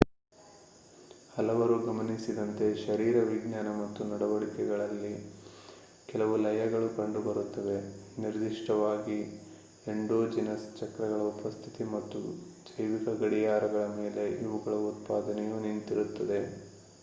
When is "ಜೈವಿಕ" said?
12.69-13.07